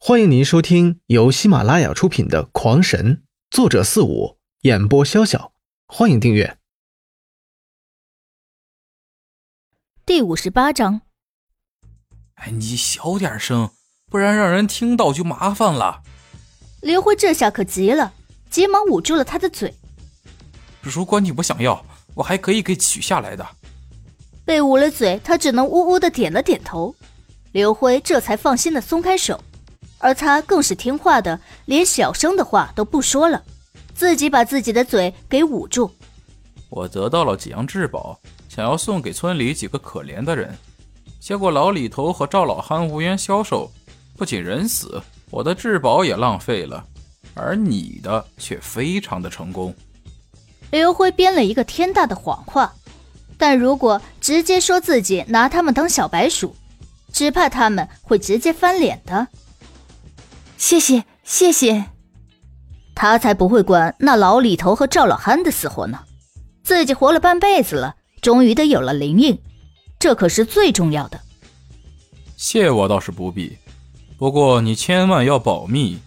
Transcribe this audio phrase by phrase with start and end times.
[0.00, 3.16] 欢迎您收听由喜马拉雅出品的《狂神》，
[3.50, 5.50] 作者四五，演播潇潇。
[5.88, 6.56] 欢迎订阅。
[10.06, 11.00] 第五十八章。
[12.34, 13.70] 哎，你小点声，
[14.08, 16.04] 不然让人听到就麻烦了。
[16.80, 18.14] 刘辉这下可急了，
[18.48, 19.74] 急忙捂住了他的嘴。
[20.80, 21.84] 如果你不想要，
[22.14, 23.44] 我还可以给取下来的。
[24.44, 26.94] 被捂了嘴，他只能呜呜的点了点头。
[27.50, 29.42] 刘辉这才放心的松开手。
[29.98, 33.42] 而他更是听话的，连小声的话都不说了，
[33.94, 35.90] 自己把自己的嘴给捂住。
[36.70, 38.18] 我得到了几样至宝，
[38.48, 40.56] 想要送给村里几个可怜的人，
[41.18, 43.70] 结果老李头和赵老憨无缘销售，
[44.16, 46.84] 不仅人死，我的至宝也浪费了，
[47.34, 49.74] 而你的却非常的成功。
[50.70, 52.72] 刘辉编了一个天大的谎话，
[53.38, 56.54] 但如果直接说自己拿他们当小白鼠，
[57.12, 59.26] 只怕他们会直接翻脸的。
[60.58, 61.84] 谢谢谢谢，
[62.94, 66.00] 他才不会管那老李头和赵老憨的死活呢。
[66.64, 69.38] 自己活了半辈子了，终于得有了灵印，
[70.00, 71.20] 这可是最重要的。
[72.36, 73.56] 谢我倒是不必，
[74.18, 75.98] 不过你千万要保密。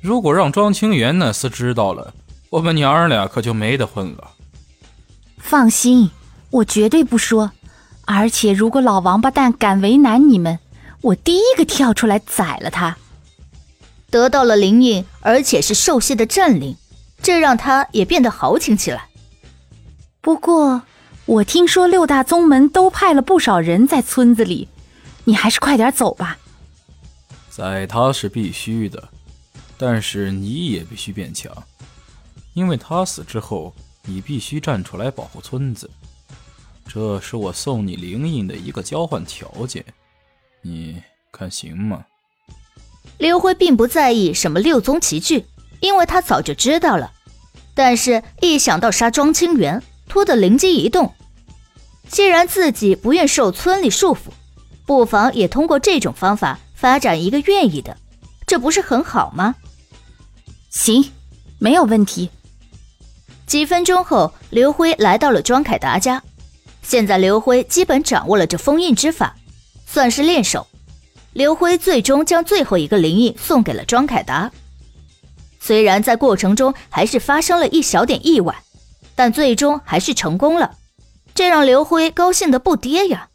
[0.00, 2.12] 如果让庄清源那厮知道了，
[2.50, 4.32] 我们娘儿俩可就没得混了。
[5.38, 6.10] 放心，
[6.50, 7.52] 我绝对不说。
[8.04, 10.58] 而且如果老王八蛋敢为难你们，
[11.02, 12.96] 我第一个跳出来宰了他。
[14.16, 16.74] 得到了灵印，而且是兽系的战灵，
[17.20, 19.10] 这让他也变得豪情起来。
[20.22, 20.80] 不过，
[21.26, 24.68] 我听说六大宗门都派了不少人在村子里，
[25.24, 26.38] 你还是快点走吧。
[27.50, 29.06] 宰他是必须的，
[29.76, 31.52] 但是你也必须变强，
[32.54, 33.74] 因为他死之后，
[34.06, 35.90] 你必须站出来保护村子。
[36.86, 39.84] 这是我送你灵印的一个交换条件，
[40.62, 42.02] 你看行吗？
[43.18, 45.46] 刘辉并不在意什么六宗齐聚，
[45.80, 47.12] 因为他早就知道了。
[47.74, 51.12] 但是，一想到杀庄清源，突的灵机一动。
[52.08, 54.30] 既然自己不愿受村里束缚，
[54.86, 57.96] 不妨也通过这种方法发展一个愿意的，
[58.46, 59.56] 这不是很好吗？
[60.70, 61.10] 行，
[61.58, 62.30] 没有问题。
[63.46, 66.22] 几分钟后，刘辉来到了庄凯达家。
[66.82, 69.34] 现在，刘辉基本掌握了这封印之法，
[69.86, 70.66] 算是练手。
[71.36, 74.50] 刘辉最终将最后一个灵印送给了庄凯达，
[75.60, 78.62] 虽然在过程中还是发生了一小点意外，
[79.14, 80.78] 但最终还是成功了，
[81.34, 83.28] 这让刘辉高兴的不跌呀。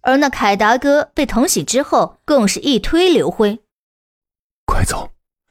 [0.00, 3.60] 而那凯达哥被疼醒之后，更是一推刘辉
[4.66, 5.08] ：“快走，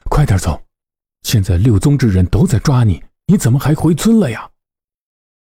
[0.09, 0.63] 快点走！
[1.23, 4.49] 现在六宗之人都在抓你，你怎么还回村了呀？”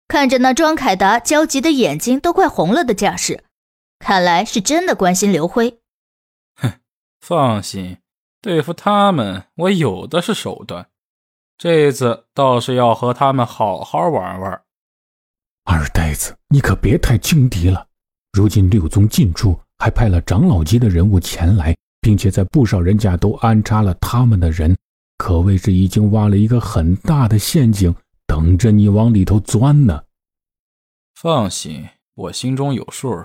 [0.07, 3.43] 看着那庄凯达焦急的眼睛都快红了的架势，
[3.99, 5.79] 看来是真的关心刘辉。
[7.33, 7.97] 放心，
[8.43, 10.91] 对付他们，我有的是手段。
[11.57, 14.63] 这次倒是要和他们好好玩玩。
[15.65, 17.89] 二呆子，你可别太轻敌了。
[18.35, 24.77] 如今六宗进出，还派了长老级的人物前来，并且在不少人家都安插了他们的人，
[25.17, 27.95] 可谓是已经挖了一个很大的陷阱，
[28.27, 30.05] 等着你往里头钻呢。
[31.15, 33.25] 放心，我心中有数。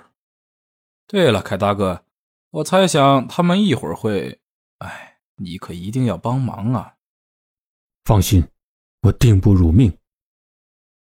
[1.06, 2.06] 对了，凯大哥。
[2.52, 4.40] 我猜想他们一会儿会，
[4.80, 6.94] 哎，你可一定要帮忙啊！
[8.06, 8.48] 放心，
[9.02, 9.98] 我定不辱命。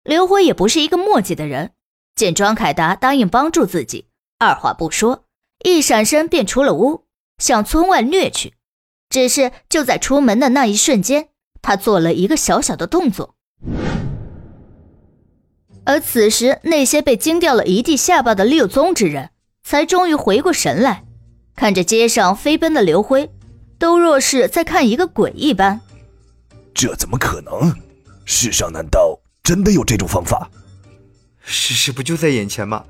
[0.04, 1.74] 刘辉也不是一个墨迹的人，
[2.16, 4.08] 见庄凯达答应帮助自己，
[4.40, 5.26] 二话不说，
[5.64, 7.06] 一闪身便出了屋，
[7.38, 8.56] 向村外掠去。
[9.10, 11.30] 只是就在出门的那一瞬间，
[11.62, 13.36] 他做了一个小小的动作。
[15.86, 19.30] 而此时，那些被惊掉了一地下巴的六宗之人，
[19.64, 21.07] 才终于回过神来。
[21.58, 23.32] 看着街上飞奔的刘辉，
[23.80, 25.82] 都若是在看一个鬼一般。
[26.72, 27.74] 这怎么可能？
[28.26, 30.48] 世上难道真的有这种方法？
[31.42, 32.86] 事实不就在眼前吗？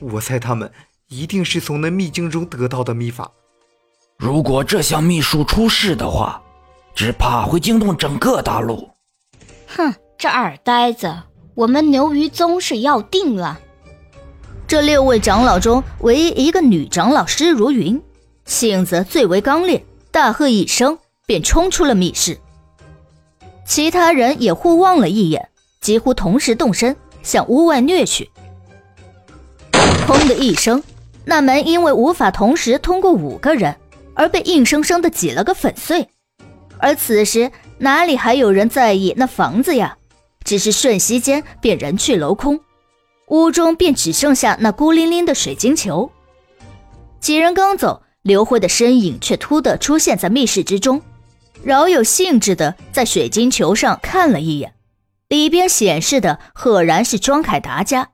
[0.00, 0.72] 我猜他们
[1.08, 3.30] 一定是从那秘境中得到的秘法。
[4.16, 6.42] 如果这项秘术出世的话，
[6.94, 8.88] 只怕会惊动整个大陆。
[9.66, 11.14] 哼，这二呆子，
[11.54, 13.60] 我们牛鱼宗是要定了。
[14.68, 18.02] 这六位长老中，唯一一个女长老施如云，
[18.46, 22.36] 性子最为刚烈，大喝一声，便冲出了密室。
[23.64, 25.48] 其他人也互望了一眼，
[25.80, 28.28] 几乎同时动身向屋外掠去。
[29.72, 30.82] 砰的一声，
[31.24, 33.76] 那门因为无法同时通过五个人，
[34.14, 36.08] 而被硬生生的挤了个粉碎。
[36.78, 39.96] 而此时哪里还有人在意那房子呀？
[40.42, 42.58] 只是瞬息间便人去楼空。
[43.28, 46.10] 屋中便只剩下那孤零零的水晶球。
[47.20, 51.02] 几人刚走，刘辉的身影却突地出现在密室之中，
[51.62, 54.74] 饶有兴致地在水晶球上看了一眼，
[55.28, 58.10] 里边显示的赫然是庄凯达家，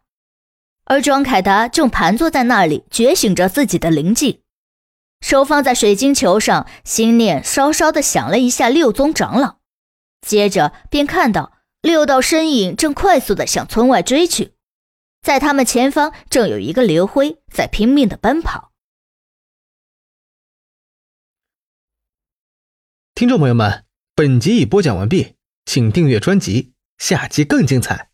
[0.85, 4.41] 而庄凯达正盘坐在那里觉醒着自己的灵技，
[5.20, 9.56] 手放在水晶球上，心念稍稍地想了一下六宗长老，
[10.26, 14.53] 接着便看到六道身影正快速地向村外追去，
[15.22, 18.72] 在他们前方正有一个刘辉在拼命的奔跑。
[23.14, 28.12] 听众朋友们，本集已播讲完毕，请订阅专辑，下集更精彩。